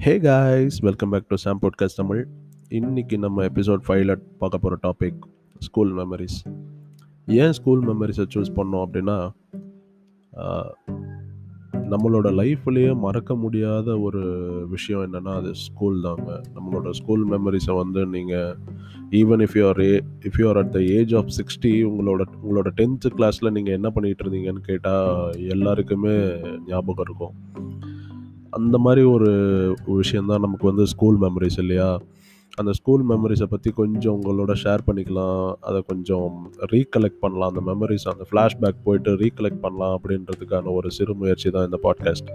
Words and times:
Hey 0.00 0.18
guys 0.18 0.78
welcome 0.78 1.10
back 1.10 1.26
to 1.26 1.36
Sam 1.36 1.58
podcast 1.62 1.96
Tamil 1.96 2.26
இன்றைக்கி 2.70 3.18
நம்ம 3.18 3.44
episode 3.44 3.78
ஃபைவ்ல 3.88 4.18
பார்க்க 4.38 4.58
போகிற 4.58 4.76
டாபிக் 4.82 5.18
ஸ்கூல் 5.58 5.94
மெமரிஸ் 5.94 6.36
ஏன் 7.26 7.52
ஸ்கூல் 7.52 7.86
மெமரிஸை 7.86 8.24
சூஸ் 8.34 8.52
பண்ணோம் 8.56 8.84
அப்படின்னா 8.86 9.30
நம்மளோட 11.72 12.30
லைஃப்லேயே 12.32 12.96
மறக்க 12.96 13.34
முடியாத 13.34 13.98
ஒரு 13.98 14.22
விஷயம் 14.70 15.12
என்னென்னா 15.12 15.34
அது 15.34 15.54
ஸ்கூல் 15.54 16.00
தாங்க. 16.02 16.40
நம்மளோட 16.54 16.90
ஸ்கூல் 16.90 17.28
மெமரிஸை 17.28 17.76
வந்து 17.76 18.06
நீங்கள் 18.06 18.56
even 19.10 19.46
if 19.46 19.54
you're 19.54 19.80
a 19.80 20.02
if 20.20 20.38
you're 20.38 20.56
at 20.56 20.70
the 20.70 20.82
age 20.82 21.14
of 21.14 21.30
sixty 21.36 21.66
உங்களோட 21.66 22.24
உங்களோட 22.48 22.66
டென்த்து 22.76 23.06
கிளாஸில் 23.16 23.50
நீங்கள் 23.50 23.74
என்ன 23.74 23.92
பண்ணிகிட்டு 23.94 24.24
இருந்தீங்கன்னு 24.24 24.60
கேட்டால் 24.60 25.48
எல்லாருக்குமே 25.48 26.40
ஞாபகம் 26.66 27.04
இருக்கும். 27.04 27.66
அந்த 28.58 28.78
மாதிரி 28.78 29.02
ஒரு 29.06 29.30
விஷயந்தான் 29.86 30.40
நமக்கு 30.40 30.66
வந்து 30.66 30.86
ஸ்கூல் 30.86 31.18
மெமரிஸ் 31.20 31.58
இல்லையா? 31.58 31.90
அந்த 32.56 32.72
ஸ்கூல் 32.72 33.02
மெமரிஸை 33.08 33.46
பற்றி 33.50 33.70
கொஞ்சம் 33.70 34.16
உங்களோட 34.20 34.52
ஷேர் 34.64 34.86
பண்ணிக்கலாம். 34.86 35.52
அதை 35.60 35.80
கொஞ்சம் 35.86 36.28
ரீகலெக்ட் 36.72 37.20
பண்ணலாம். 37.20 37.50
அந்த 37.50 37.62
மெமரிஸ் 37.72 38.08
அந்த 38.12 38.24
ஃப்ளாஷ்பேக் 38.30 38.84
போயிட்டு 38.84 39.12
ரீகலெக்ட் 39.16 39.62
பண்ணலாம் 39.66 39.94
அப்படின்றதுக்கான 39.98 40.74
ஒரு 40.74 40.90
சிறு 40.90 41.14
முயற்சி 41.14 41.50
தான் 41.50 41.64
இந்த 41.64 41.78
பாட்காஸ்ட் 41.82 42.30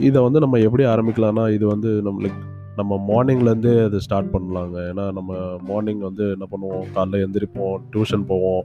இதை 0.00 0.22
வந்து 0.22 0.40
நம்ம 0.40 0.58
எப்படி 0.58 0.84
ஆரம்பிக்கலாம்னா 0.84 1.44
இது 1.54 1.66
வந்து 1.66 1.90
நம்மளுக்கு 2.06 2.40
நம்ம 2.80 2.98
மார்னிங்லேருந்தே 3.10 3.74
அது 3.84 4.00
ஸ்டார்ட் 4.06 4.32
பண்ணலாங்க. 4.34 4.76
ஏன்னா 4.90 5.06
நம்ம 5.18 5.40
மார்னிங் 5.68 6.02
வந்து 6.08 6.24
என்ன 6.34 6.46
பண்ணுவோம்? 6.52 6.86
காலைல 6.96 7.20
எந்திரிப்போம் 7.26 7.76
டியூஷன் 7.92 8.24
போவோம் 8.32 8.64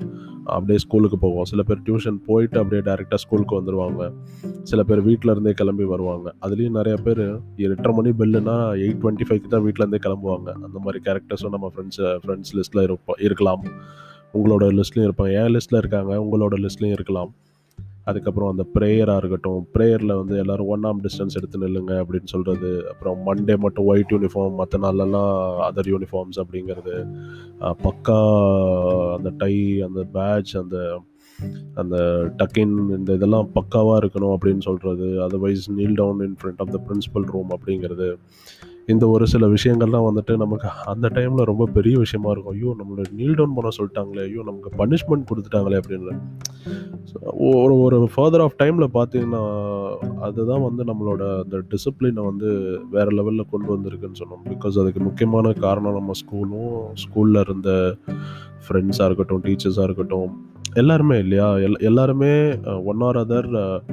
அப்படியே 0.56 0.80
ஸ்கூலுக்கு 0.84 1.18
போவோம். 1.18 1.48
சில 1.52 1.62
பேர் 1.70 1.86
டியூஷன் 1.88 2.18
போயிட்டு 2.30 2.58
அப்படியே 2.62 2.82
டேரெக்டாக 2.90 3.22
ஸ்கூலுக்கு 3.24 3.60
வந்துடுவாங்க 3.60 4.12
சில 4.72 4.84
பேர் 4.84 5.02
வீட்டில் 5.08 5.32
இருந்தே 5.32 5.52
கிளம்பி 5.62 5.86
வருவாங்க. 5.94 6.28
அதுலேயும் 6.46 6.78
நிறைய 6.80 6.98
பேர் 7.08 7.24
எட்டரை 7.70 7.94
மணி 7.98 8.12
பெல்லுனா 8.20 8.56
எயிட் 8.84 9.02
டுவெண்ட்டி 9.04 9.28
ஃபைவ்க்கு 9.30 9.52
தான் 9.54 9.66
வீட்டிலேருந்தே 9.68 10.02
கிளம்புவாங்க. 10.08 10.50
அந்த 10.68 10.80
மாதிரி 10.86 11.00
கேரக்டர்ஸும் 11.08 11.56
நம்ம 11.56 11.72
ஃப்ரெண்ட்ஸ் 11.74 12.02
ஃப்ரெண்ட்ஸ் 12.24 12.54
லிஸ்ட்டில் 12.58 12.86
இருப்போம் 12.88 13.22
இருக்கலாம். 13.28 13.64
உங்களோட 14.38 14.66
லிஸ்ட்லையும் 14.78 15.08
இருப்பாங்க. 15.10 15.34
என் 15.42 15.54
லிஸ்ட்டில் 15.56 15.82
இருக்காங்க. 15.84 16.14
உங்களோட 16.24 16.56
லிஸ்ட்லேயும் 16.66 16.98
இருக்கலாம். 17.00 17.32
அதுக்கப்புறம் 18.10 18.52
அந்த 18.54 18.64
ப்ரேயராக 18.76 19.22
இருக்கட்டும் 19.22 19.62
ப்ரேயரில் 19.76 20.18
வந்து 20.20 20.36
எல்லோரும் 20.44 20.72
ஒன் 20.76 20.86
ஆம் 20.90 21.02
டிஸ்டன்ஸ் 21.06 21.38
எடுத்து 21.40 21.62
நில்லுங்க 21.64 21.94
அப்படின்னு 22.02 22.32
சொல்கிறது 22.34 22.70
அப்புறம் 22.92 23.20
மண்டே 23.28 23.56
மட்டும் 23.66 23.90
ஒயிட் 23.92 24.14
யூனிஃபார்ம் 24.16 24.60
மற்ற 24.62 24.80
நாள்லலாம் 24.86 25.34
அதர் 25.68 25.92
யூனிஃபார்ம்ஸ் 25.94 26.42
அப்படிங்கிறது. 26.44 26.96
பக்கா 27.86 28.20
அந்த 29.18 29.32
டை 29.44 29.56
அந்த 29.88 30.04
பேட்ச் 30.18 30.54
அந்த 30.64 30.78
அந்த 31.82 31.96
டக்கின் 32.42 32.76
இந்த 32.98 33.14
இதெல்லாம் 33.14 33.50
பக்காவாக 33.56 34.00
இருக்கணும் 34.02 34.36
அப்படின்னு 34.36 34.64
சொல்கிறது 34.70 35.08
otherwise 35.26 35.66
kneel 35.80 35.98
down 36.02 36.22
in 36.28 36.38
front 36.42 36.62
of 36.66 36.74
the 36.76 36.80
principal 36.88 37.28
room 37.34 37.52
அப்படிங்கிறது. 37.58 38.10
இந்த 38.94 39.06
ஒரு 39.14 39.26
சில 39.32 39.46
விஷயங்கள்லாம் 39.54 40.08
வந்துட்டு 40.08 40.34
நமக்கு 40.42 40.68
அந்த 40.92 41.08
டைமில் 41.16 41.50
ரொம்ப 41.50 41.66
பெரிய 41.78 41.96
விஷயமா 42.04 42.30
இருக்கும். 42.32 42.56
ஐயோ 42.56 42.72
நம்மளை 42.80 43.04
நீல் 43.20 43.38
டவுன் 43.40 43.56
பண்ண 43.58 43.70
சொல்லிட்டாங்களே 43.78 44.26
ஐயோ 44.28 44.42
நமக்கு 44.50 44.72
பனிஷ்மெண்ட் 44.82 45.28
கொடுத்துட்டாங்களே 45.30 45.80
அப்படின்னு. 45.82 46.16
ஒரு 47.62 47.76
ஒரு 47.86 47.98
ஃபர்தர் 48.16 48.44
ஆஃப் 48.46 48.58
டைமில் 48.62 48.96
பார்த்தீங்கன்னா 48.98 49.44
அதுதான் 50.28 50.66
வந்து 50.68 50.84
நம்மளோட 50.90 51.24
அந்த 51.44 51.58
டிசிப்ளினை 51.72 52.24
வந்து 52.32 52.50
வேறு 52.96 53.12
லெவலில் 53.18 53.52
கொண்டு 53.54 53.70
வந்திருக்குன்னு 53.76 54.22
சொன்னோம். 54.22 54.44
பிகாஸ் 54.52 54.80
அதுக்கு 54.84 55.02
முக்கியமான 55.08 55.54
காரணம் 55.66 55.98
நம்ம 56.00 56.16
ஸ்கூலும் 56.22 56.74
ஸ்கூலில் 57.04 57.44
இருந்த 57.46 57.70
ஃப்ரெண்ட்ஸாக 58.66 59.10
இருக்கட்டும் 59.10 59.44
டீச்சர்ஸாக 59.48 59.88
இருக்கட்டும் 59.90 60.32
எல்லாருமே 60.82 61.18
இல்லையா? 61.24 61.48
எல் 61.66 61.78
எல்லாருமே 61.90 62.32
ஒன் 62.92 63.04
ஆர் 63.08 63.18
அதர் 63.22 63.48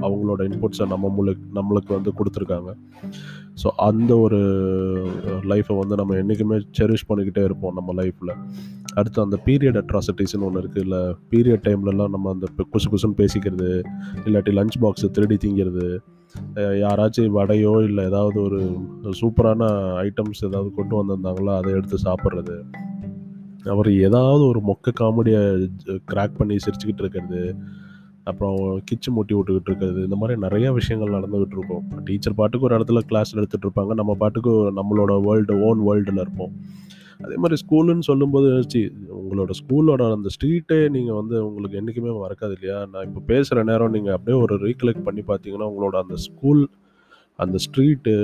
அவங்களோட 0.06 0.40
இன்புட்ஸை 0.48 0.86
நம்ம 0.92 1.10
முழுக் 1.16 1.44
நம்மளுக்கு 1.58 1.92
வந்து 1.96 2.12
கொடுத்துருக்காங்க. 2.18 2.70
ஸோ 3.55 3.69
அந்த 3.77 4.19
ஒரு 4.19 4.38
லைஃப்பை 5.43 5.75
வந்து 5.78 5.97
நம்ம 5.97 6.15
என்றைக்குமே 6.15 6.56
செரிஷ் 6.78 7.09
பண்ணிக்கிட்டே 7.09 7.44
இருப்போம் 7.44 7.75
நம்ம 7.75 8.03
லைஃப்பில் 8.03 8.32
அடுத்து 8.94 9.22
அந்த 9.22 9.38
பீரியட் 9.47 9.78
அட்ராசிட்டிஸ்னு 9.82 10.47
ஒன்று 10.47 10.62
இருக்குது 10.62 10.84
இல்லை 10.84 11.00
பீரியட் 11.31 11.66
டைம்லலாம் 11.66 12.15
நம்ம 12.15 12.31
அந்த 12.31 12.47
குசு 12.72 12.88
குசுன்னு 12.93 13.21
பேசிக்கிறது 13.22 13.71
இல்லாட்டி 14.25 14.53
லஞ்ச் 14.59 14.78
பாக்ஸை 14.81 15.10
திருடி 15.10 15.37
திங்கிறது 15.37 15.87
யாராச்சும் 16.81 17.37
வடையோ 17.38 17.84
இல்லை 17.84 18.04
ஏதாவது 18.04 18.38
ஒரு 18.43 18.60
சூப்பரான 19.21 19.62
ஐட்டம்ஸ் 20.06 20.44
ஏதாவது 20.44 20.71
கொண்டு 20.75 20.94
வந்திருந்தாங்களோ 21.00 21.53
அதை 21.56 21.72
எடுத்து 21.72 21.99
சாப்பிட்றது. 22.05 22.56
அவர் 23.65 23.88
ஏதாவது 23.93 24.43
ஒரு 24.47 24.60
மொக்க 24.66 24.93
காமெடியை 25.00 25.43
கிராக் 26.12 26.38
பண்ணி 26.38 26.56
சிரிச்சுக்கிட்டு 26.56 27.05
இருக்கிறது. 27.05 27.43
அப்புறம் 28.25 28.56
கிச்சு 28.88 29.10
மூட்டி 29.15 29.34
விட்டுக்கிட்டு 29.37 29.71
இருக்கிறது. 29.71 30.00
இந்த 30.06 30.16
மாதிரி 30.16 30.34
நிறைய 30.41 30.66
விஷயங்கள் 30.78 31.15
நடந்துகிட்டு 31.16 31.56
இருக்கும். 31.59 31.84
டீச்சர் 32.09 32.38
பாட்டுக்கு 32.41 32.66
ஒரு 32.69 32.77
இடத்துல 32.78 33.00
கிளாஸ் 33.10 33.34
எடுத்துகிட்டு 33.37 33.66
இருப்பாங்க. 33.69 33.94
நம்ம 34.00 34.15
பாட்டுக்கு 34.15 34.53
நம்மளோட 34.78 35.15
வேர்ல்டு 35.27 35.55
ஓன் 35.69 35.81
வேர்ல்டில் 35.88 36.22
இருப்போம். 36.25 36.53
அதே 37.25 37.37
மாதிரி 37.43 37.56
ஸ்கூலுன்னு 37.62 38.05
சொல்லும்போது 38.11 38.49
சி 38.72 38.81
உங்களோட 39.19 39.50
ஸ்கூலோட 39.59 40.03
அந்த 40.16 40.28
ஸ்ட்ரீட்டே 40.34 40.78
நீங்கள் 40.97 41.19
வந்து 41.21 41.37
உங்களுக்கு 41.49 41.78
என்றைக்குமே 41.81 42.12
மறக்காது 42.22 42.55
இல்லையா? 42.56 42.78
நான் 42.93 43.06
இப்போ 43.09 43.21
பேசுகிற 43.27 43.65
நேரம் 43.71 43.94
நீங்கள் 43.97 44.15
அப்படியே 44.16 44.38
ஒரு 44.44 44.55
ரீகலெக்ட் 44.66 45.06
பண்ணி 45.09 45.22
பார்த்தீங்கன்னா 45.28 45.69
உங்களோட 45.72 45.99
அந்த 46.05 46.16
ஸ்கூல் 46.27 46.62
அந்த 47.38 47.56
ஸ்ட்ரீட்டு 47.66 48.15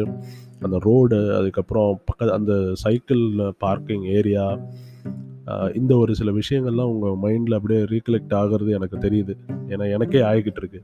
அந்த 0.65 0.77
ரோடு 0.87 1.19
அதுக்கப்புறம் 1.39 1.91
பக்க 2.05 2.33
அந்த 2.39 2.55
சைக்கிள் 2.85 3.25
பார்க்கிங் 3.65 4.05
ஏரியா 4.19 4.47
இந்த 5.75 5.93
ஒரு 5.97 6.13
சில 6.15 6.31
விஷயங்கள்லாம் 6.31 6.93
உங்கள் 6.93 7.19
மைண்டில் 7.25 7.55
அப்படியே 7.55 7.81
ரீகலெக்ட் 7.95 8.35
ஆகிறது 8.35 8.71
எனக்கு 8.73 8.97
தெரியுது. 8.97 9.35
ஏன்னா 9.69 9.87
எனக்கே 9.93 10.21
ஆகிக்கிட்டு 10.21 10.63
இருக்கு. 10.63 10.81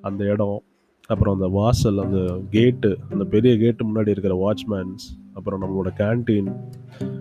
அந்த 0.00 0.24
இடம் 0.24 0.58
அப்புறம் 1.06 1.34
அந்த 1.34 1.48
வாசல் 1.48 1.98
அந்த 1.98 2.18
கேட்டு 2.50 2.90
அந்த 3.10 3.24
பெரிய 3.24 3.52
கேட்டு 3.58 3.84
முன்னாடி 3.84 4.08
இருக்கிற 4.08 4.34
வாட்ச்மேன்ஸ் 4.42 5.04
அப்புறம் 5.34 5.62
நம்மளோட 5.62 5.90
கேண்டீன் 5.98 6.50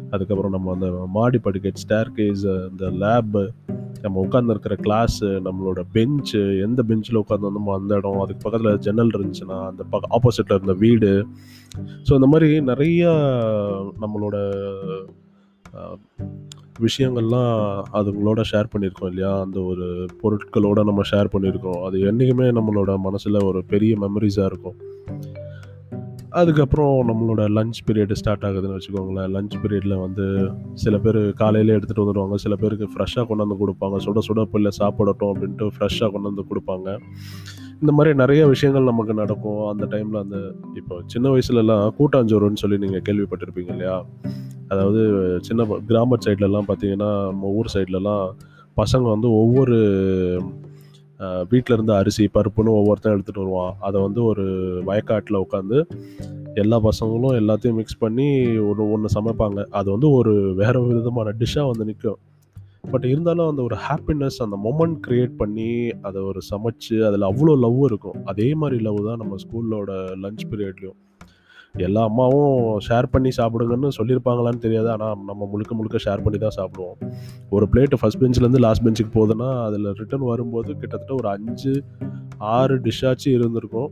அதுக்கப்புறம் 0.09 0.51
நம்ம 0.51 0.73
அந்த 0.73 0.87
மாடி 1.07 1.37
படுக்கை 1.37 1.71
ஸ்டேர் 1.83 2.11
கேஸ் 2.13 2.45
அந்த 2.47 2.85
லேபு 3.01 3.43
நம்ம 4.01 4.21
உட்காந்துருக்கிற 4.25 4.75
கிளாஸு 4.85 5.29
நம்மளோட 5.47 5.79
பெஞ்சு 5.93 6.41
எந்த 6.61 6.83
பெஞ்சில் 6.83 7.21
உட்காந்துருந்தோமோ 7.21 7.73
அந்த 7.79 7.95
இடம் 7.95 8.19
அதுக்கு 8.19 8.43
பக்கத்தில் 8.43 8.79
ஜன்னல் 8.79 9.15
இருந்துச்சுன்னா 9.17 9.57
அந்த 9.67 9.83
பக்க 9.89 10.17
ஆப்போசிட்டில் 10.17 10.57
இருந்த 10.59 10.75
வீடு. 10.85 11.11
ஸோ 12.07 12.13
இந்த 12.13 12.27
மாதிரி 12.27 12.49
நிறைய 12.61 13.09
நம்மளோட 14.01 14.37
விஷயங்கள்லாம் 16.81 17.83
அதுங்களோட 17.93 18.43
ஷேர் 18.51 18.69
பண்ணியிருக்கோம் 18.77 19.07
இல்லையா? 19.07 19.39
அந்த 19.39 19.59
ஒரு 19.61 20.05
பொருட்களோட 20.23 20.83
நம்ம 20.83 21.01
ஷேர் 21.11 21.27
பண்ணியிருக்கோம். 21.33 21.83
அது 21.83 21.99
என்றைக்குமே 21.99 22.49
நம்மளோட 22.49 22.97
மனசில் 22.97 23.43
ஒரு 23.43 23.65
பெரிய 23.65 23.97
மெமரிஸாக 23.97 24.45
இருக்கும். 24.45 24.75
அதுக்கப்புறம் 26.29 27.07
நம்மளோட 27.07 27.41
லஞ்ச் 27.41 27.79
பீரியட் 27.87 28.11
ஸ்டார்ட் 28.11 28.43
ஆகுதுன்னு 28.43 28.77
வச்சுக்கோங்களேன். 28.77 29.31
லஞ்ச் 29.35 29.55
பீரியடில் 29.63 29.99
வந்து 29.99 30.51
சில 30.73 30.97
பேர் 30.97 31.33
காலையிலே 31.33 31.73
எடுத்துகிட்டு 31.73 32.03
வந்துடுவாங்க 32.05 32.35
சில 32.35 32.55
பேருக்கு 32.55 32.89
ஃப்ரெஷ்ஷாக 32.95 33.25
கொண்டாந்து 33.29 33.57
கொடுப்பாங்க. 33.59 33.97
சுட 34.05 34.19
சுட 34.27 34.43
பிள்ளை 34.43 34.71
சாப்பிடட்டும் 34.79 35.31
அப்படின்ட்டு 35.33 35.69
ஃப்ரெஷ்ஷாக 35.79 36.11
கொண்டு 36.11 36.33
வந்து 36.33 36.45
கொடுப்பாங்க. 36.51 36.97
இந்த 37.81 37.91
மாதிரி 37.91 38.15
நிறைய 38.15 38.47
விஷயங்கள் 38.47 38.83
நமக்கு 38.83 39.13
நடக்கும். 39.13 39.67
அந்த 39.67 39.85
டைமில் 39.85 40.19
அந்த 40.19 40.53
இப்போ 40.75 41.01
சின்ன 41.05 41.29
வயசுலலாம் 41.29 41.89
கூட்டாஞ்சோறுன்னு 41.99 42.55
சொல்லி 42.55 42.77
நீங்கள் 42.77 43.01
கேள்விப்பட்டிருப்பீங்க 43.09 43.69
இல்லையா? 43.69 44.05
அதாவது 44.73 45.01
சின்ன 45.47 45.65
கிராம 45.89 46.17
சைட்லலாம் 46.25 46.67
பார்த்தீங்கன்னா 46.69 47.11
நம்ம 47.29 47.51
ஊர் 47.59 47.73
சைட்லலாம் 47.75 48.25
பசங்க 48.81 49.05
வந்து 49.15 49.29
ஒவ்வொரு 49.41 49.77
வீட்டில் 51.51 51.75
இருந்து 51.75 51.93
அரிசி 51.99 52.25
பருப்புன்னு 52.35 52.75
ஒவ்வொருத்தன் 52.79 53.13
எடுத்துகிட்டு 53.15 53.43
வருவான். 53.43 53.73
அதை 53.87 53.97
வந்து 54.05 54.21
ஒரு 54.31 54.45
வயக்காட்டில் 54.89 55.43
உட்காந்து 55.45 55.77
எல்லா 56.61 56.77
பசங்களும் 56.85 57.35
எல்லாத்தையும் 57.39 57.77
மிக்ஸ் 57.79 58.01
பண்ணி 58.03 58.27
ஒன்று 58.69 58.83
ஒன்று 58.93 59.09
சமைப்பாங்க. 59.17 59.59
அது 59.79 59.87
வந்து 59.95 60.09
ஒரு 60.19 60.33
வேறு 60.61 60.81
விதமான 60.85 61.33
டிஷ்ஷாக 61.41 61.71
வந்து 61.71 61.87
நிற்கும் 61.89 62.19
பட் 62.91 63.05
இருந்தாலும் 63.11 63.49
அந்த 63.51 63.61
ஒரு 63.67 63.77
ஹாப்பினஸ் 63.87 64.37
அந்த 64.45 64.57
மொமெண்ட் 64.65 64.97
க்ரியேட் 65.05 65.33
பண்ணி 65.41 65.69
அதை 66.07 66.19
ஒரு 66.29 66.41
சமைச்சு 66.51 66.95
அதில் 67.07 67.29
அவ்வளோ 67.31 67.53
லவ் 67.65 67.81
இருக்கும். 67.89 68.17
அதே 68.31 68.47
மாதிரி 68.61 68.77
லவ் 68.87 68.99
தான் 69.09 69.21
நம்ம 69.23 69.35
ஸ்கூலோட 69.43 69.91
லஞ்ச் 70.23 70.45
பீரியட்லையும் 70.51 70.99
எல்லா 71.75 72.01
அம்மாவும் 72.09 72.53
ஷேர் 72.87 73.07
பண்ணி 73.13 73.31
சாப்பிடுங்கன்னு 73.37 73.89
சொல்லியிருப்பாங்களான்னு 73.97 74.63
தெரியாது. 74.65 74.87
ஆனால் 74.93 75.15
நம்ம 75.29 75.47
முழுக்க 75.51 75.75
முழுக்க 75.79 75.97
ஷேர் 76.05 76.23
பண்ணி 76.25 76.39
தான் 76.45 76.57
சாப்பிடுவோம். 76.59 76.97
ஒரு 77.55 77.65
பிளேட்டு 77.73 77.99
ஃபஸ்ட் 78.01 78.21
பெஞ்சிலேருந்து 78.23 78.63
லாஸ்ட் 78.65 78.85
பெஞ்சுக்கு 78.85 79.13
போகுதுன்னா 79.17 79.49
அதில் 79.67 79.89
ரிட்டர்ன் 80.01 80.29
வரும்போது 80.31 80.71
கிட்டத்தட்ட 80.81 81.13
ஒரு 81.21 81.29
அஞ்சு 81.35 81.73
ஆறு 82.55 82.77
டிஷ்ஷாச்சும் 82.87 83.35
இருந்திருக்கும். 83.37 83.89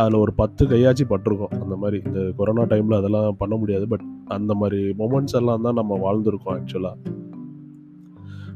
அதில் 0.00 0.22
ஒரு 0.24 0.32
பத்து 0.40 0.62
கையாச்சும் 0.72 1.12
பட்டிருக்கோம். 1.12 1.54
அந்த 1.62 1.76
மாதிரி 1.82 1.98
இந்த 2.08 2.20
கொரோனா 2.40 2.64
டைமில் 2.72 2.98
அதெல்லாம் 2.98 3.38
பண்ண 3.42 3.54
முடியாது. 3.62 3.86
பட் 3.92 4.04
அந்த 4.36 4.52
மாதிரி 4.60 4.80
மொமெண்ட்ஸ் 5.00 5.38
எல்லாம் 5.40 5.64
தான் 5.68 5.78
நம்ம 5.80 5.98
வாழ்ந்துருக்கோம் 6.04 6.54
ஆக்சுவலாக 6.58 7.16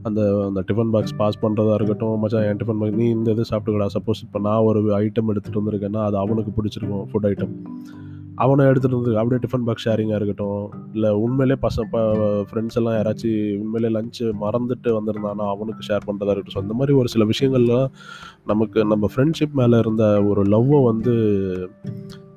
அந்த 0.08 0.20
அந்த 0.46 0.60
டிஃபன் 0.68 0.92
பாக்ஸ் 0.94 1.16
பாஸ் 1.18 1.42
பண்ணுறதா 1.42 1.74
இருக்கட்டும் 1.78 2.22
மச்சான் 2.22 2.46
என் 2.50 2.60
டிஃபன் 2.60 2.80
பாக்ஸ் 2.80 2.96
நீ 3.00 3.06
இந்த 3.16 3.28
இது 3.34 3.42
சாப்பிட்டுக்கடா. 3.50 3.86
சப்போஸ் 3.96 4.22
இப்போ 4.26 4.38
நான் 4.46 4.64
ஒரு 4.68 4.80
ஐட்டம் 5.02 5.30
எடுத்துகிட்டு 5.32 5.60
வந்திருக்கேன்னா 5.60 6.00
அது 6.08 6.16
அவனுக்கு 6.22 6.52
பிடிச்சிருக்கும் 6.56 7.04
ஃபுட் 7.10 7.28
ஐட்டம் 7.30 7.54
அவனை 8.36 8.66
எடுத்துகிட்டு 8.66 8.98
வந்து 9.00 9.18
அப்படியே 9.18 9.40
டிஃபன் 9.44 9.66
பாக்ஸ் 9.66 9.88
ஷேரிங்காக 9.88 10.18
இருக்கட்டும். 10.20 10.70
இல்லை 10.92 11.10
உண்மையிலே 11.10 11.56
பச 11.62 11.84
ஃப்ரெண்ட்ஸ் 12.50 12.78
எல்லாம் 12.80 12.96
யாராச்சும் 12.98 13.58
உண்மையிலே 13.62 13.90
லஞ்சு 13.96 14.26
மறந்துட்டு 14.44 14.90
வந்திருந்தானா 14.98 15.46
அவனுக்கு 15.54 15.86
ஷேர் 15.88 16.06
பண்ணுறதா 16.06 16.34
இருக்கட்டும். 16.34 16.56
ஸோ 16.56 16.64
அந்த 16.64 16.74
மாதிரி 16.74 16.96
ஒரு 16.98 17.08
சில 17.08 17.24
விஷயங்கள்லாம் 17.24 17.86
நமக்கு 18.44 18.84
நம்ம 18.84 19.08
ஃப்ரெண்ட்ஷிப் 19.14 19.58
மேலே 19.62 19.78
இருந்த 19.78 20.04
ஒரு 20.22 20.44
லவ்வை 20.44 20.80
வந்து 20.84 21.14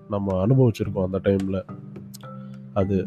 நம்ம 0.10 0.46
அனுபவிச்சிருக்கோம் 0.46 1.08
அந்த 1.10 1.22
டைமில் 1.24 1.62
அது 2.74 2.98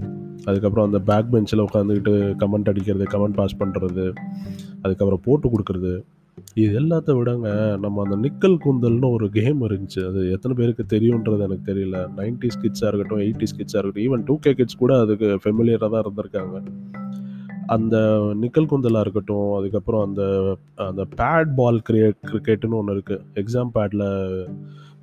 அதுக்கப்புறம் 0.45 0.87
அந்த 0.87 0.99
பேக் 0.99 1.31
பெஞ்சில் 1.31 1.65
உட்காந்துக்கிட்டு 1.65 2.15
கமெண்ட் 2.43 2.71
அடிக்கிறது 2.73 3.05
கமெண்ட் 3.05 3.39
பாஸ் 3.41 3.59
பண்ணுறது 3.59 4.13
அதுக்கப்புறம் 4.83 5.25
போட்டு 5.25 5.49
கொடுக்குறது. 5.49 5.93
இது 6.63 6.71
எல்லாத்த 6.81 7.15
விடங்க 7.19 7.49
நம்ம 7.85 8.03
அந்த 8.05 8.17
நிக்கல் 8.25 8.57
குந்தல்னு 8.65 9.09
ஒரு 9.17 9.27
கேம் 9.37 9.61
இருந்துச்சு. 9.69 10.01
அது 10.11 10.21
எத்தனை 10.35 10.55
பேருக்கு 10.61 10.85
தெரியுன்றது 10.95 11.47
எனக்கு 11.47 11.69
தெரியல. 11.71 11.99
நைன்டி 12.19 12.49
கிட்ஸாக 12.63 12.91
இருக்கட்டும் 12.91 13.23
எயிட்டி 13.27 13.49
கிட்ஸாக 13.59 13.81
இருக்கட்டும் 13.81 14.07
ஈவன் 14.07 14.25
டூ 14.29 14.37
கே 14.47 14.53
கிட்ஸ் 14.61 14.81
கூட 14.83 14.95
அதுக்கு 15.05 15.29
ஃபெமிலியராக 15.45 15.91
தான் 15.95 16.05
இருந்திருக்காங்க. 16.05 16.59
அந்த 17.77 17.97
நிக்கல் 18.43 18.71
குந்தலாக 18.73 19.05
இருக்கட்டும் 19.07 19.49
அதுக்கப்புறம் 19.57 20.05
அந்த 20.09 20.23
அந்த 20.89 21.03
பேட் 21.21 21.51
பால் 21.59 21.81
கிரிக்கெட் 21.89 22.29
கிரிக்கெட்டுன்னு 22.31 22.79
ஒன்று 22.81 22.95
இருக்குது 22.97 23.25
எக்ஸாம் 23.43 23.75
பேடில் 23.75 24.07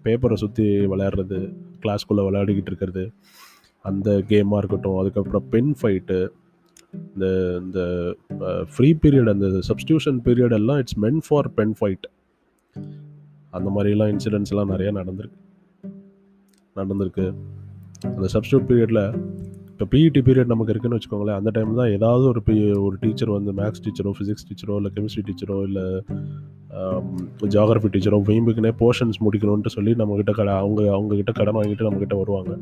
பேப்பரை 0.06 0.38
சுற்றி 0.44 0.66
விளையாடுறது 0.94 1.40
கிளாஸ்க்குள்ளே 1.84 2.26
விளையாடிக்கிட்டு 2.28 2.72
இருக்கிறது. 2.72 3.04
அந்த 3.86 4.10
கேமாக 4.32 4.60
இருக்கட்டும் 4.62 5.00
அதுக்கப்புறம் 5.02 5.46
பென் 5.54 5.72
ஃபைட்டு 5.80 6.18
இந்த 7.14 7.60
இந்த 7.64 7.82
ஃப்ரீ 8.76 8.94
பீரியட் 8.94 9.30
அந்த 9.30 9.48
சப்ஸ்டியூஷன் 9.48 10.20
பீரியட் 10.26 10.52
எல்லாம் 10.52 10.78
it's 10.78 10.98
meant 10.98 11.22
for 11.28 11.54
pen 11.54 11.76
fight 11.82 12.06
அந்த 13.50 13.72
மாதிரிலாம் 13.76 14.16
இன்சிடென்ட்ஸ்லாம் 14.16 14.72
நிறையா 14.74 14.92
நடந்திருக்கு. 14.92 15.40
நடந்திருக்கு. 16.76 17.34
அந்த 18.02 18.28
சப்ஸ்டியூட் 18.34 18.68
பீரியடில் 18.68 19.04
இப்போ 19.70 19.98
பிஇடி 19.98 20.22
பீரியட் 20.22 20.46
நமக்கு 20.46 20.74
இருக்குன்னு 20.74 20.98
வச்சுக்கோங்களேன் 20.98 21.36
அந்த 21.36 21.50
டைம் 21.50 21.76
தான் 21.76 21.90
ஏதாவது 21.90 22.28
ஒரு 22.28 22.44
பி 22.44 22.72
ஒரு 22.72 22.98
டீச்சர் 23.00 23.30
வந்து 23.30 23.54
மேக்ஸ் 23.54 23.84
டீச்சரோ 23.86 24.12
ஃபிசிக்ஸ் 24.20 24.48
டீச்சரோ 24.50 24.76
இல்லை 24.76 24.92
கெமிஸ்ட்ரி 24.96 25.24
டீச்சரோ 25.26 25.64
இல்லை 25.64 26.04
ஜியாகிரஃபி 27.54 27.90
டீச்சரோ 27.94 28.18
வீம்புக்குனே 28.30 28.72
போர்ஷன்ஸ் 28.82 29.20
முடிக்கணும்ன்ட்டு 29.26 29.74
சொல்லி 29.76 29.92
நம்மக்கிட்ட 30.00 30.34
கடை 30.40 30.54
அவங்க 30.64 30.82
அவங்கக்கிட்ட 30.96 31.34
கடன் 31.40 31.58
வாங்கிட்டு 31.58 31.88
நம்மக்கிட்ட 31.88 32.16
வருவாங்க. 32.22 32.54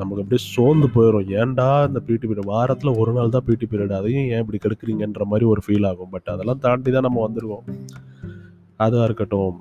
நமக்கு 0.00 0.22
அப்படியே 0.22 0.42
சோர்ந்து 0.54 0.86
போயிடும் 0.94 1.28
ஏன்டா 1.40 1.68
இந்த 1.88 2.00
பிடி 2.06 2.26
பீரியட் 2.28 2.50
வாரத்தில் 2.52 2.98
ஒரு 3.02 3.12
நாள் 3.16 3.34
தான் 3.34 3.46
பிடி 3.48 3.66
பீரியட் 3.72 3.94
அதையும் 3.98 4.26
ஏன் 4.32 4.42
இப்படி 4.44 4.60
கெடுக்குறீங்கன்ற 4.64 5.24
மாதிரி 5.32 5.46
ஒரு 5.52 5.62
ஃபீல் 5.66 5.86
ஆகும். 5.90 6.10
பட் 6.14 6.30
அதெல்லாம் 6.34 6.62
தாண்டி 6.66 6.92
தான் 6.96 7.06
நம்ம 7.08 7.20
வந்துருக்கோம். 7.26 7.66
அதாக 8.84 9.08
இருக்கட்டும். 9.08 9.56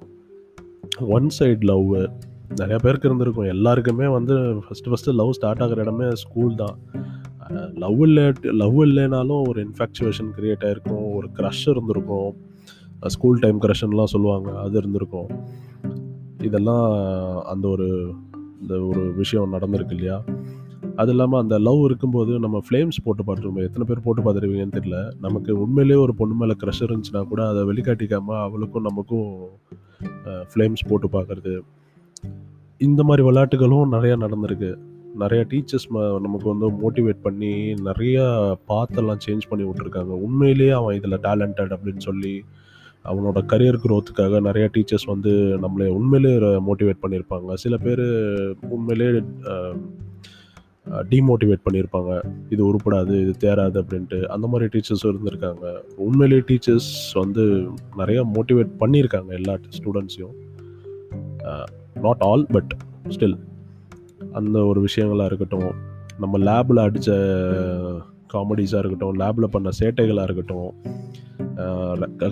ஒன் 1.18 1.30
சைடு 1.39 1.65
லவ் 1.71 1.89
நிறைய 2.59 2.77
பேருக்கு 2.83 3.07
இருந்திருக்கும். 3.09 3.50
எல்லாருக்குமே 3.56 4.07
வந்து 4.18 4.36
ஃபஸ்ட்டு 4.63 4.92
ஃபஸ்ட்டு 4.92 5.18
லவ் 5.19 5.36
ஸ்டார்ட் 5.38 5.62
ஆகிற 5.65 5.83
இடமே 5.86 6.07
ஸ்கூல் 6.24 6.56
தான். 6.63 6.77
லவ் 7.83 8.01
இல்லை 8.07 8.25
லவ் 8.62 8.80
இல்லைனாலும் 8.88 9.44
ஒரு 9.50 9.59
இன்ஃபேக்சுவேஷன் 9.68 10.31
க்ரியேட் 10.38 10.65
ஆகிருக்கும் 10.69 11.06
ஒரு 11.18 11.30
க்ரஷ் 11.38 11.65
இருந்திருக்கும். 11.74 12.31
ஸ்கூல் 13.07 13.39
டைம் 13.39 13.62
க்ரஷன்லாம் 13.62 14.13
சொல்லுவாங்க 14.13 14.50
அது 14.59 14.77
இருந்திருக்கும். 14.77 15.30
இதெல்லாம் 16.44 16.88
அந்த 17.44 17.68
ஒரு 17.68 17.88
இந்த 18.62 18.75
ஒரு 18.81 19.03
விஷயம் 19.13 19.53
நடந்திருக்கு 19.53 19.95
இல்லையா? 19.98 20.24
அது 20.95 21.12
இல்லாமல் 21.12 21.42
அந்த 21.42 21.56
லவ் 21.59 21.81
இருக்கும்போது 21.83 22.39
நம்ம 22.39 22.57
ஃப்ளேம்ஸ் 22.69 23.03
போட்டு 23.03 23.24
பார்த்துருவோம் 23.24 23.65
எத்தனை 23.68 23.86
பேர் 23.88 24.03
போட்டு 24.03 24.21
பார்த்துருவீங்கன்னு 24.21 24.77
தெரியல. 24.77 25.00
நமக்கு 25.19 25.51
உண்மையிலேயே 25.62 26.01
ஒரு 26.01 26.13
பொண்ணு 26.15 26.36
மேலே 26.36 26.56
க்ரஷ் 26.63 26.83
இருந்துச்சுன்னா 26.86 27.21
கூட 27.27 27.48
அதை 27.48 27.62
வெளிக்காட்டிக்காமல் 27.63 28.42
அவளுக்கும் 28.42 28.88
நமக்கும் 28.89 29.30
ஃப்ளேம்ஸ் 30.51 30.88
போட்டு 30.89 31.07
பார்க்குறது. 31.07 31.54
இந்த 32.77 33.04
மாதிரி 33.04 33.25
விளையாட்டுகளும் 33.27 33.94
நிறையா 33.94 34.15
நடந்திருக்கு. 34.25 34.71
நிறையா 35.19 35.44
டீச்சர்ஸ் 35.51 35.88
நமக்கு 36.19 36.47
வந்து 36.54 36.68
மோட்டிவேட் 36.81 37.21
பண்ணி 37.21 37.54
நிறையா 37.88 38.25
பாத்தெல்லாம் 38.68 39.24
சேஞ்ச் 39.25 39.50
பண்ணி 39.50 39.65
விட்ருக்காங்க 39.69 40.13
உண்மையிலேயே 40.27 40.69
அவன் 40.71 40.95
இதில் 40.95 41.24
டேலண்டட் 41.27 41.74
அப்படின்னு 41.75 42.04
சொல்லி 42.07 42.44
அவனோட 43.09 43.39
கரியர் 43.51 43.83
க்ரோத்துக்காக 43.83 44.42
நிறைய 44.48 44.65
டீச்சர்ஸ் 44.74 45.07
வந்து 45.13 45.31
நம்மளை 45.63 45.88
உண்மையிலே 45.98 46.33
மோட்டிவேட் 46.68 47.03
பண்ணியிருப்பாங்க. 47.03 47.53
சில 47.63 47.77
பேர் 47.86 48.03
உண்மையிலே 48.75 49.07
டிமோட்டிவேட் 51.13 51.65
பண்ணியிருப்பாங்க. 51.65 52.12
இது 52.53 52.62
உருப்படாது 52.69 53.13
இது 53.24 53.33
தேராது 53.44 53.77
அப்படின்ட்டு. 53.81 54.19
அந்த 54.36 54.45
மாதிரி 54.51 54.69
டீச்சர்ஸும் 54.74 55.12
இருந்திருக்காங்க. 55.13 55.65
உண்மையிலேயே 56.06 56.44
டீச்சர்ஸ் 56.50 56.92
வந்து 57.13 57.44
நிறைய 58.01 58.21
மோட்டிவேட் 58.36 58.74
பண்ணியிருக்காங்க 58.83 59.31
எல்லா 59.39 59.56
ஸ்டூடெண்ட்ஸையும் 59.80 60.38
நாட் 62.06 62.24
ஆல் 62.30 62.45
பட் 62.56 62.74
ஸ்டில் 63.15 63.38
அந்த 64.39 64.57
ஒரு 64.71 64.80
விஷயங்களாக 64.88 65.30
இருக்கட்டும் 65.31 65.69
நம்ம 66.19 66.38
லேபில் 66.47 66.86
அடித்த 66.86 67.12
காமெடிஸாக 68.33 68.81
இருக்கட்டும் 68.81 69.15
லேபில் 69.21 69.54
பண்ண 69.56 69.69
சேட்டைகளாக 69.80 70.27
இருக்கட்டும் 70.30 70.69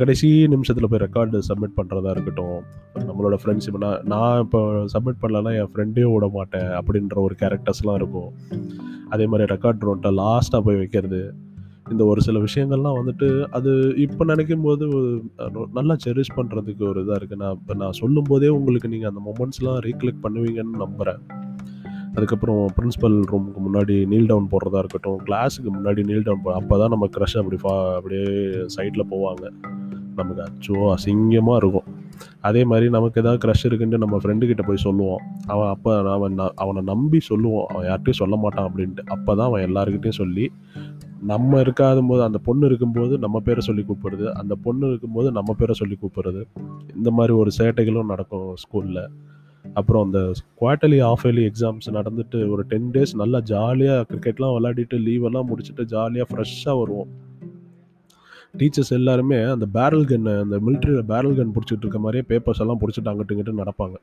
கடைசி 0.02 0.30
நிமிஷத்தில் 0.54 0.90
போய் 0.92 1.04
ரெக்கார்டு 1.06 1.40
சப்மிட் 1.50 1.78
பண்ணுறதா 1.80 2.14
இருக்கட்டும் 2.16 2.60
நம்மளோட 3.10 3.38
ஃப்ரெண்ட்ஸ் 3.42 3.68
இப்போ 3.70 3.82
நான் 3.86 4.02
நான் 4.14 4.42
இப்போ 4.46 4.62
சப்மிட் 4.94 5.22
பண்ணலன்னா 5.24 5.54
என் 5.60 5.72
ஃப்ரெண்டே 5.74 6.06
விட 6.14 6.28
மாட்டேன் 6.38 6.72
அப்படின்ற 6.80 7.18
ஒரு 7.28 7.36
கேரக்டர்ஸ்லாம் 7.42 8.00
இருக்கும். 8.02 8.32
அதே 9.14 9.28
மாதிரி 9.34 9.52
ரெக்கார்ட் 9.54 9.88
ரோட்டை 9.90 10.12
லாஸ்ட்டாக 10.22 10.66
போய் 10.68 10.82
வைக்கிறது. 10.82 11.22
இந்த 11.94 12.04
ஒரு 12.12 12.22
சில 12.26 12.40
விஷயங்கள்லாம் 12.48 12.98
வந்துட்டு 12.98 13.28
அது 13.58 13.72
இப்போ 14.06 14.24
நினைக்கும் 14.32 14.66
போது 14.68 14.86
நல்லா 15.78 15.96
செரிஷ் 16.04 16.36
பண்ணுறதுக்கு 16.38 16.84
ஒரு 16.92 17.02
இதாக 17.06 17.20
இருக்குது 17.20 17.42
நான் 17.44 17.56
இப்போ 17.60 17.76
நான் 17.84 18.00
சொல்லும் 18.02 18.30
போதே 18.32 18.50
உங்களுக்கு 18.58 18.94
நீங்கள் 18.94 19.12
அந்த 19.12 19.24
மொமெண்ட்ஸ்லாம் 19.30 19.80
ரீகலெக்ட் 19.88 20.26
பண்ணுவீங்கன்னு 20.26 20.84
நம்புகிறேன் 20.86 21.22
அதுக்கப்புறம் 22.16 22.62
பிரின்ஸிபல் 22.78 23.18
ரூமுக்கு 23.32 23.62
முன்னாடி 23.66 23.96
நீல் 24.12 24.30
டவுன் 24.32 24.50
போடுறதா 24.54 24.82
இருக்கட்டும் 24.84 25.20
கிளாஸுக்கு 25.28 25.70
முன்னாடி 25.78 26.04
நீல் 26.04 26.26
டவுன் 26.28 26.44
போ 26.46 26.54
அப்போ 26.54 26.78
தான் 26.78 26.94
நம்ம 26.96 27.08
க்ரஷ் 27.16 27.38
அப்படி 27.38 27.60
ஃபா 27.64 27.74
அப்படியே 27.98 28.26
சைட்டில் 28.76 29.10
போவாங்க. 29.14 29.46
நமக்கு 30.20 30.42
அச்சோ 30.46 30.78
அசிங்கமாக 30.94 31.60
இருக்கும். 31.62 31.88
அதே 32.42 32.62
மாதிரி 32.66 32.86
நமக்கு 32.90 33.20
ஏதாவது 33.22 33.42
க்ரஷ் 33.44 33.66
இருக்குன்ட்டு 33.68 34.02
நம்ம 34.04 34.16
ஃப்ரெண்டுக்கிட்ட 34.22 34.64
போய் 34.68 34.86
சொல்லுவோம். 34.88 35.22
அவன் 35.46 35.70
அப்போ 35.70 35.92
அவன் 36.16 36.36
அவனை 36.64 36.82
நம்பி 36.84 37.20
சொல்லுவோம். 37.30 37.68
அவன் 37.72 37.86
யார்கிட்டையும் 37.90 38.22
சொல்ல 38.24 38.38
மாட்டான் 38.44 38.68
அப்படின்ட்டு. 38.70 39.06
அப்போ 39.16 39.32
தான் 39.36 39.48
அவன் 39.52 39.66
எல்லாருக்கிட்டையும் 39.68 40.20
சொல்லி 40.24 40.48
நம்ம 41.32 41.60
இருக்காத 41.64 42.02
போது 42.10 42.22
அந்த 42.24 42.40
பொண்ணு 42.46 42.66
இருக்கும்போது 42.66 43.14
நம்ம 43.24 43.38
பேரை 43.40 43.62
சொல்லி 43.70 43.84
கூப்பிடுறது 43.88 44.28
அந்த 44.42 44.54
பொண்ணு 44.66 44.88
இருக்கும்போது 44.88 45.30
நம்ம 45.32 45.56
பேரை 45.60 45.74
சொல்லி 45.82 45.96
கூப்பிடுறது 46.02 46.42
இந்த 46.96 47.10
மாதிரி 47.12 47.34
ஒரு 47.34 47.52
சேட்டைகளும் 47.58 48.12
நடக்கும் 48.14 48.48
ஸ்கூலில் 48.64 49.02
அப்புறம் 49.80 50.06
அந்த 50.08 50.20
குவார்ட்டர்லி 50.62 51.00
ஆஃப் 51.10 51.24
இயர்லி 51.26 51.46
எக்ஸாம்ஸ் 51.50 51.88
நடந்துட்டு 51.98 52.40
ஒரு 52.54 52.64
டென் 52.72 52.92
டேஸ் 52.96 53.14
நல்லா 53.22 53.42
ஜாலியாக 53.52 54.06
கிரிக்கெட்லாம் 54.12 54.56
விளையாடிட்டு 54.58 55.00
லீவெல்லாம் 55.08 55.50
முடிச்சுட்டு 55.52 55.86
ஜாலியாக 55.96 56.28
ஃப்ரெஷ்ஷாக 56.32 56.76
வருவோம். 56.82 57.10
டீச்சர்ஸ் 58.60 58.94
எல்லாருமே 58.98 59.40
அந்த 59.56 59.66
பேரல் 59.78 60.06
கன் 60.12 60.30
அந்த 60.44 60.58
மிலிட்ரியில் 60.68 61.10
பேரல் 61.12 61.38
கன் 61.40 61.54
பிடிச்சிட்டு 61.56 61.84
இருக்க 61.86 62.00
மாதிரியே 62.06 62.26
பேப்பர்ஸ் 62.32 62.62
எல்லாம் 62.66 62.82
பிடிச்சிட்டு 62.84 63.12
அங்கிட்டு 63.12 63.62
நடப்பாங்க. 63.64 63.98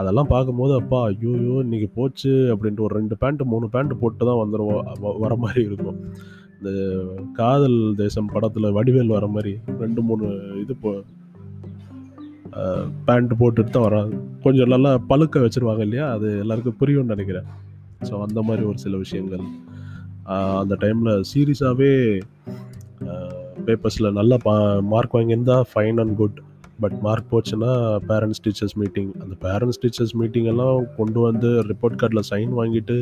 அதெல்லாம் 0.00 0.30
பார்க்கும்போது 0.32 0.72
அப்பா 0.80 1.00
ஐயோயோ 1.08 1.56
இன்னைக்கு 1.64 1.88
போச்சு 1.98 2.32
அப்படின்ட்டு 2.52 2.84
ஒரு 2.86 2.94
ரெண்டு 3.00 3.16
பேண்ட்டு 3.20 3.50
மூணு 3.52 3.66
பேண்ட்டு 3.74 4.00
போட்டு 4.00 4.28
தான் 4.30 4.40
வந்துடுவோம் 4.42 5.18
வர 5.24 5.34
மாதிரி 5.44 5.60
இருக்கும். 5.68 5.98
இந்த 6.58 6.70
காதல் 7.38 7.78
தேசம் 8.00 8.32
படத்தில் 8.34 8.74
வடிவேல் 8.78 9.14
வர 9.16 9.26
மாதிரி 9.36 9.52
ரெண்டு 9.82 10.02
மூணு 10.08 10.26
இது 10.62 10.74
போ 10.82 10.90
பேண்ட் 13.06 13.32
போட்டுட்டு 13.40 13.74
தான் 13.76 13.86
வராங்க. 13.88 14.14
கொஞ்சம் 14.44 14.72
நல்லா 14.74 14.90
பழுக்க 15.10 15.44
வச்சுருவாங்க 15.44 15.82
இல்லையா? 15.86 16.06
அது 16.16 16.28
எல்லாருக்கும் 16.42 16.80
புரியும்னு 16.80 17.14
நினைக்கிறேன். 17.14 17.48
ஸோ 18.08 18.14
அந்த 18.26 18.40
மாதிரி 18.48 18.64
ஒரு 18.70 18.78
சில 18.84 18.96
விஷயங்கள். 19.04 19.44
அந்த 20.62 20.74
டைமில் 20.82 21.24
சீரியஸாகவே 21.30 21.92
பேப்பர்ஸில் 23.66 24.16
நல்லா 24.18 24.36
பா 24.44 24.54
mark 24.92 25.16
வாங்கியிருந்தா 25.16 25.56
fine 25.70 26.00
and 26.02 26.14
good 26.20 26.38
but 26.82 26.96
mark 27.06 27.28
போச்சுன்னா 27.32 27.72
பேரண்ட்ஸ் 28.10 28.42
டீச்சர்ஸ் 28.44 28.76
மீட்டிங் 28.82 29.10
அந்த 29.24 29.34
பேரண்ட்ஸ் 29.44 29.80
டீச்சர்ஸ் 29.82 30.14
மீட்டிங் 30.20 30.48
எல்லாம் 30.52 30.78
கொண்டு 30.96 31.18
வந்து 31.26 31.50
ரிப்போர்ட் 31.70 31.98
கார்டில் 32.00 32.28
சைன் 32.30 32.52
வாங்கிட்டு 32.60 32.96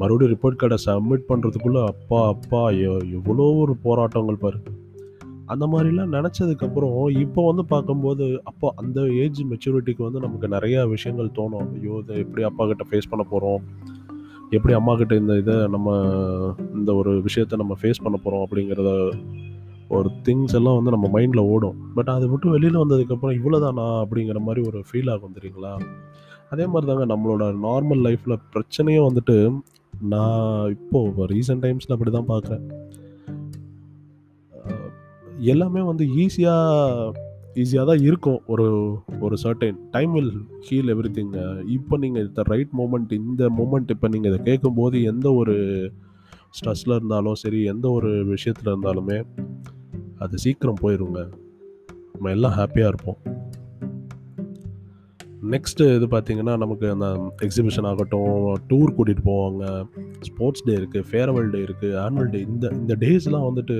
மறுபடியும் 0.00 0.32
ரிப்போர்ட் 0.34 0.60
கார்டை 0.60 0.78
சப்மிட் 0.86 1.26
பண்ணுறதுக்குள்ளே 1.30 1.82
அப்பா 1.92 2.20
அப்பா 2.34 2.62
எவ்வளோ 3.18 3.46
ஒரு 3.62 3.74
போராட்டங்கள் 3.86 4.42
பாரு. 4.44 4.60
அந்த 5.52 5.64
மாதிரிலாம் 5.72 6.14
நினச்சதுக்கப்புறம் 6.16 6.96
இப்போ 7.24 7.40
வந்து 7.48 7.64
பார்க்கும்போது 7.72 8.26
அப்போ 8.50 8.66
அந்த 8.82 9.00
ஏஜ் 9.22 9.40
மெச்சூரிட்டிக்கு 9.52 10.02
வந்து 10.06 10.24
நமக்கு 10.24 10.48
நிறையா 10.56 10.80
விஷயங்கள் 10.94 11.36
தோணும். 11.38 11.68
ஐயோ 11.76 11.94
இதை 12.02 12.16
எப்படி 12.24 12.42
அப்பா 12.48 12.66
கிட்ட 12.70 12.84
ஃபேஸ் 12.90 13.10
பண்ண 13.12 13.24
போகிறோம் 13.32 13.62
எப்படி 14.56 14.74
அம்மா 14.78 14.92
கிட்ட 15.00 15.14
இந்த 15.22 15.32
இதை 15.42 15.56
நம்ம 15.74 15.88
இந்த 16.78 16.90
ஒரு 17.00 17.10
விஷயத்த 17.26 17.60
நம்ம 17.62 17.76
ஃபேஸ் 17.80 18.04
பண்ண 18.04 18.16
போகிறோம் 18.24 18.44
அப்படிங்கிறத 18.46 18.92
ஒரு 19.96 20.08
திங்ஸ் 20.26 20.56
எல்லாம் 20.58 20.76
வந்து 20.78 20.94
நம்ம 20.94 21.06
மைண்டில் 21.14 21.48
ஓடும். 21.52 21.78
பட் 21.96 22.10
அதை 22.14 22.26
விட்டு 22.32 22.48
வெளியில் 22.54 22.82
வந்ததுக்கப்புறம் 22.82 23.36
இவ்வளோதானா 23.38 23.86
அப்படிங்கிற 24.02 24.40
மாதிரி 24.48 24.60
ஒரு 24.70 24.80
ஃபீல் 24.88 25.10
ஆகும் 25.14 25.36
தெரியுங்களா? 25.38 25.72
அதே 26.52 26.66
மாதிரி 26.72 26.88
தாங்க 26.90 27.06
நம்மளோட 27.12 27.44
நார்மல் 27.66 28.04
லைஃப்பில் 28.06 28.42
பிரச்சனையும் 28.54 29.08
வந்துட்டு 29.08 29.36
நான் 30.14 30.70
இப்போது 30.76 31.26
ரீசெண்ட் 31.34 31.64
டைம்ஸில் 31.66 31.96
அப்படி 31.96 32.12
தான் 32.18 32.30
பார்க்குறேன். 32.32 32.64
எல்லாமே 35.40 35.80
வந்து 35.80 36.04
ஈஸியாக 36.04 37.12
ஈஸியாக 37.54 37.86
தான் 37.86 37.98
இருக்கும். 37.98 38.40
ஒரு 38.46 38.66
ஒரு 39.20 39.36
certain 39.42 39.78
time 39.90 40.12
will 40.12 40.32
heal 40.68 40.90
everything 41.16 41.66
இப்போ 41.66 41.98
நீங்கள் 41.98 42.26
இந்த 42.26 42.42
ரைட் 42.42 42.68
மூமெண்ட் 42.78 43.12
இந்த 43.12 43.48
மூமெண்ட் 43.48 43.88
இப்போ 43.88 44.08
நீங்கள் 44.08 44.32
இதை 44.32 44.42
கேட்கும்போது 44.44 45.02
எந்த 45.02 45.32
ஒரு 45.32 45.56
ஸ்ட்ரெஸ்ஸில் 46.58 46.94
இருந்தாலும் 46.94 47.34
சரி 47.34 47.64
எந்த 47.64 47.90
ஒரு 47.90 48.24
விஷயத்தில் 48.24 48.72
இருந்தாலுமே 48.74 49.22
அது 50.18 50.38
சீக்கிரம் 50.38 50.82
போயிடுங்க 50.82 51.28
நம்ம 52.12 52.30
எல்லாம் 52.30 52.52
ஹாப்பியாக 52.52 52.86
இருப்போம். 52.86 53.39
நெக்ஸ்ட்டு 55.52 55.84
இது 55.96 56.06
பார்த்திங்கன்னா 56.14 56.54
நமக்கு 56.62 56.86
அந்த 56.94 57.06
எக்ஸிபிஷன் 57.46 57.86
ஆகட்டும் 57.90 58.32
டூர் 58.70 58.94
கூட்டிகிட்டு 58.96 59.22
போவாங்க. 59.28 59.62
ஸ்போர்ட்ஸ் 60.28 60.64
டே 60.66 60.72
இருக்குது 60.80 61.06
ஃபேர்வெல் 61.10 61.48
டே 61.54 61.60
இருக்குது 61.66 61.96
ஆனுவல் 62.04 62.32
டே 62.34 62.40
இந்த 62.48 62.66
இந்த 62.80 62.94
டேஸ்லாம் 63.04 63.46
வந்துட்டு 63.48 63.76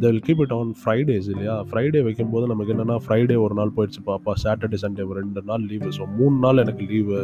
the 0.00 0.04
will 0.08 0.24
keep 0.26 0.42
it 0.44 0.54
on 0.58 0.72
Fridays 0.80 1.28
இல்லையா? 1.34 1.54
ஃப்ரைடே 1.68 2.00
வைக்கும்போது 2.06 2.48
நமக்கு 2.52 2.74
என்னென்னா 2.74 2.96
ஃப்ரைடே 3.04 3.36
ஒரு 3.44 3.54
நாள் 3.60 3.74
போயிடுச்சு 3.76 4.02
பாப்பா. 4.10 4.34
சாட்டர்டே 4.44 4.80
சண்டே 4.84 5.06
ஒரு 5.10 5.18
ரெண்டு 5.22 5.42
நாள் 5.50 5.64
லீவு 5.70 5.90
ஸோ 5.98 6.06
மூணு 6.18 6.36
நாள் 6.46 6.62
எனக்கு 6.64 6.84
லீவு 6.92 7.20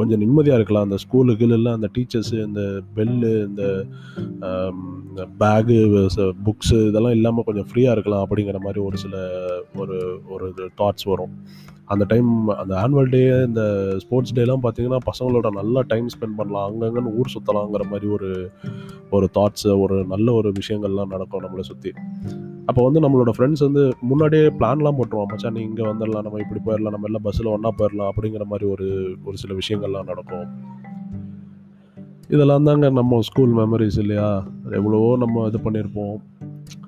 கொஞ்சம் 0.00 0.22
நிம்மதியாக 0.24 0.60
இருக்கலாம். 0.60 0.88
அந்த 0.88 0.98
ஸ்கூலுக்கு 1.04 1.48
இல்லை 1.58 1.72
அந்த 1.78 1.90
டீச்சர்ஸு 1.96 2.36
இந்த 2.48 2.62
பெல்லு 2.98 3.32
இந்த 3.48 3.64
பேகு 5.40 5.78
புக்ஸு 6.46 6.80
இதெல்லாம் 6.90 7.16
இல்லாமல் 7.18 7.48
கொஞ்சம் 7.48 7.70
ஃப்ரீயாக 7.70 7.96
இருக்கலாம் 7.96 8.24
அப்படிங்கிற 8.26 8.58
மாதிரி 8.66 8.82
ஒரு 8.88 8.98
சில 9.04 9.16
ஒரு 9.82 9.96
ஒரு 10.34 10.48
தாட்ஸ் 10.80 11.10
வரும். 11.12 11.34
அந்த 11.88 12.04
டைம் 12.08 12.30
அந்த 12.62 12.74
ஆனுவல் 12.82 13.10
டே 13.14 13.20
இந்த 13.46 13.62
ஸ்போர்ட்ஸ் 13.98 14.34
டேலாம் 14.34 14.64
பார்த்தீங்கன்னா 14.64 15.00
பசங்களோட 15.08 15.48
நல்லா 15.50 15.80
டைம் 15.92 16.08
ஸ்பெண்ட் 16.14 16.36
பண்ணலாம். 16.36 16.66
அங்கங்கன்னு 16.68 17.12
ஊர் 17.18 17.32
சுற்றலாங்கிற 17.34 17.84
மாதிரி 17.90 18.08
ஒரு 18.16 18.30
ஒரு 19.10 19.28
தாட்ஸு 19.36 19.70
ஒரு 19.80 19.96
நல்ல 20.08 20.32
ஒரு 20.32 20.50
விஷயங்கள்லாம் 20.60 21.12
நடக்கும் 21.14 21.44
நம்மளை 21.44 21.64
சுற்றி 21.70 21.92
அப்போ 22.66 22.80
வந்து 22.88 23.02
நம்மளோட 23.04 23.30
ஃப்ரெண்ட்ஸ் 23.36 23.64
வந்து 23.66 23.82
முன்னாடியே 24.00 24.46
பிளான்லாம் 24.60 24.96
போட்டுருவோம் 24.98 25.30
மச்சான் 25.30 25.52
நீ 25.52 25.60
இங்கே 25.60 25.84
வந்துடலாம் 25.84 26.26
நம்ம 26.26 26.40
இப்படி 26.44 26.60
போயிடலாம் 26.66 26.94
நம்ம 26.96 27.08
எல்லாம் 27.10 27.24
பஸ்ஸில் 27.26 27.52
ஒன்றா 27.52 27.70
போயிடலாம் 27.78 28.10
அப்படிங்கிற 28.12 28.44
மாதிரி 28.44 28.66
ஒரு 28.70 28.88
ஒரு 29.24 29.36
சில 29.42 29.54
விஷயங்கள்லாம் 29.60 30.10
நடக்கும். 30.10 30.48
இதெல்லாம் 32.28 32.66
தாங்க 32.68 32.90
நம்ம 32.90 33.20
ஸ்கூல் 33.28 33.54
மெமரிஸ் 33.56 33.98
இல்லையா? 33.98 34.28
எவ்வளவோ 34.78 35.10
நம்ம 35.16 35.46
இது 35.46 35.58
பண்ணியிருப்போம் 35.66 36.16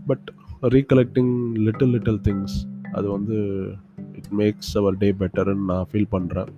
but 0.07 0.26
recollecting 0.75 1.33
little 1.66 1.92
little 1.95 2.21
things 2.28 2.57
அது 2.92 3.07
வந்து 3.11 3.37
இட் 4.21 4.33
மேக்ஸ் 4.41 4.73
அவர் 4.83 4.99
டே 5.05 5.11
பெட்டர்னு 5.23 5.71
நான் 5.73 5.89
ஃபீல் 5.93 6.12
பண்ணுறேன் 6.17 6.50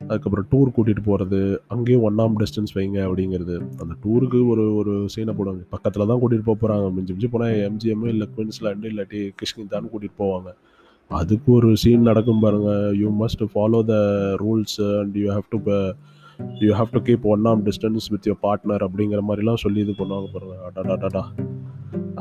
அதுக்கப்புறம் 0.00 0.46
டூர் 0.52 0.72
கூட்டிகிட்டு 0.76 1.02
போகிறது 1.08 1.38
அங்கேயும் 1.74 2.04
ஒன் 2.06 2.20
ஆம் 2.22 2.38
டிஸ்டன்ஸ் 2.40 2.72
வைங்க 2.76 2.98
அப்படிங்கிறது. 3.08 3.56
அந்த 3.82 3.94
டூருக்கு 4.04 4.38
ஒரு 4.52 4.64
ஒரு 4.78 4.92
சீனை 5.14 5.32
போடுவாங்க. 5.38 5.62
பக்கத்தில் 5.74 6.08
தான் 6.10 6.20
கூட்டிகிட்டு 6.22 6.48
போக 6.48 6.58
போகிறாங்க 6.62 6.86
மிஞ்சி 6.96 7.12
மிஞ்சி 7.12 7.28
போனால் 7.34 7.60
எம்ஜிஎம் 7.68 8.02
இல்லை 8.12 8.26
குயின்ஸ்லாண்டு 8.36 8.90
இல்லாட்டி 8.92 9.20
கிருஷ்ணிதான் 9.38 9.90
கூட்டிகிட்டு 9.92 10.20
போவாங்க. 10.24 10.50
அதுக்கு 11.10 11.48
ஒரு 11.58 11.70
சீன் 11.82 12.08
நடக்கும் 12.10 12.42
பாருங்கள் 12.44 12.98
you 13.02 13.08
must 13.22 13.44
follow 13.54 13.80
the 13.92 13.94
rules 14.44 14.76
and 15.00 15.16
you 15.22 15.28
have 15.36 15.48
to 15.54 15.60
you 16.66 16.72
have 16.80 16.92
to 16.96 17.02
keep 17.08 17.26
one 17.34 17.50
arm 17.52 17.64
distance 17.68 18.10
with 18.14 18.28
your 18.30 18.42
partner 18.48 18.86
அப்படிங்கிற 18.88 19.22
மாதிரிலாம் 19.30 19.64
சொல்லி 19.66 19.82
இது 19.86 19.94
பண்ணுவாங்க 19.98 20.30
பாருங்கள் 20.36 20.64
அடாடாடா 20.68 21.24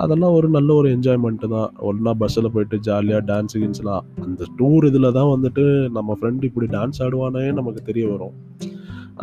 அதெல்லாம் 0.03 0.35
ஒரு 0.37 0.47
நல்ல 0.55 0.69
ஒரு 0.79 0.87
என்ஜாய்மெண்ட்டு 0.95 1.47
தான். 1.55 1.69
ஒன்றா 1.89 2.11
பஸ்ஸில் 2.21 2.53
போயிட்டு 2.53 2.77
ஜாலியாக 2.87 3.21
டான்ஸு 3.29 3.59
கின்ஸ்லாம் 3.63 4.05
அந்த 4.25 4.47
டூர் 4.59 4.87
இதில் 4.89 5.15
தான் 5.17 5.31
வந்துட்டு 5.33 5.63
நம்ம 5.97 6.15
ஃப்ரெண்டு 6.19 6.47
இப்படி 6.49 6.67
டான்ஸ் 6.77 7.01
ஆடுவானே 7.05 7.43
நமக்கு 7.59 7.81
தெரிய 7.89 8.05
வரும். 8.13 8.35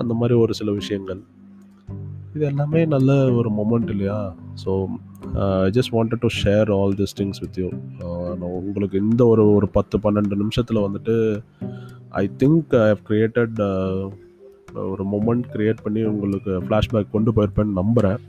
அந்த 0.00 0.12
மாதிரி 0.20 0.36
ஒரு 0.44 0.54
சில 0.60 0.70
விஷயங்கள். 0.80 1.20
இது 2.36 2.44
எல்லாமே 2.52 2.80
நல்ல 2.94 3.10
ஒரு 3.38 3.50
மொமெண்ட் 3.58 3.90
இல்லையா? 3.94 4.18
So 4.62 4.70
I 5.66 5.70
just 5.76 5.92
wanted 5.96 6.22
to 6.24 6.30
share 6.42 6.70
all 6.76 6.94
this 7.00 7.16
things 7.20 7.40
with 7.44 7.58
you 7.62 7.68
நான் 8.40 8.54
உங்களுக்கு 8.60 8.96
இந்த 9.06 9.22
ஒரு 9.32 9.44
ஒரு 9.56 9.68
பத்து 9.76 9.98
பன்னெண்டு 10.04 10.40
நிமிஷத்தில் 10.42 10.84
வந்துட்டு 10.86 11.14
I 12.22 12.24
think 12.42 12.76
I 12.84 12.88
have 12.92 13.02
created 13.10 13.56
ஒரு 14.92 15.04
மொமெண்ட் 15.14 15.48
க்ரியேட் 15.54 15.82
பண்ணி 15.86 16.02
உங்களுக்கு 16.12 16.52
ஃப்ளாஷ்பேக் 16.66 17.14
கொண்டு 17.16 17.32
போயிருப்பேன்னு 17.36 17.78
நம்புகிறேன் 17.80 18.20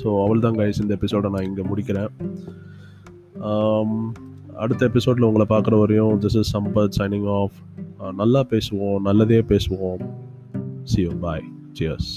ஸோ 0.00 0.08
அவள் 0.24 0.44
தான் 0.46 0.58
கைஸ் 0.60 0.80
இந்த 0.82 0.92
எபிசோடை 0.98 1.30
நான் 1.34 1.48
இங்கே 1.48 1.64
முடிக்கிறேன். 1.70 2.12
அடுத்த 4.64 4.82
எபிசோடில் 4.86 5.28
உங்களை 5.28 5.46
பார்க்குற 5.50 5.78
வரையும் 5.78 6.14
this 6.20 6.38
is 6.40 6.52
Sampath 6.56 6.96
signing 6.98 7.28
off 7.40 7.58
நல்லா 8.22 8.40
பேசுவோம் 8.52 8.98
நல்லதே 9.08 9.38
பேசுவோம். 9.52 10.02
See 10.90 11.00
you 11.06 11.12
bye 11.26 11.46
cheers 11.78 12.10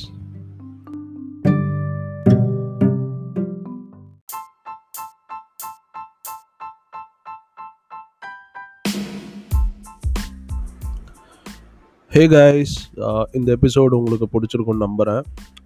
hey 12.14 12.22
guys 12.32 12.74
uh, 13.06 13.26
இந்த 13.38 13.50
எபிசோடு 13.58 13.94
உங்களுக்கு 14.00 14.28
பிடிச்சிருக்குன்னு 14.32 14.84
நம்புகிறேன் 14.86 15.22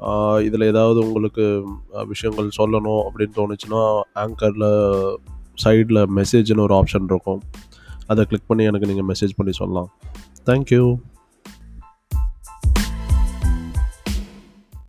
uh, 0.10 0.36
இதில் 0.48 0.66
ஏதாவது 0.72 1.00
உங்களுக்கு 1.06 1.46
uh, 1.96 2.04
விஷயங்கள் 2.12 2.50
சொல்லணும் 2.58 3.02
அப்படின்னு 3.06 3.36
தோணுச்சுன்னா 3.38 3.82
ஆங்கரில் 4.24 4.68
சைடில் 5.64 6.02
மெசேஜ்னு 6.18 6.64
ஒரு 6.68 6.76
ஆப்ஷன் 6.80 7.08
இருக்கும். 7.12 7.42
அதை 8.08 8.26
கிளிக் 8.26 8.48
பண்ணி 8.48 8.70
எனக்கு 8.72 8.90
நீங்கள் 8.92 9.10
மெசேஜ் 9.12 9.34
பண்ணி 9.36 9.56
சொல்லலாம். 9.62 9.90
தேங்க்யூ 10.50 10.84